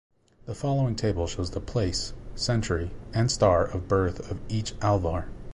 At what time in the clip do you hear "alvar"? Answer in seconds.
4.81-5.27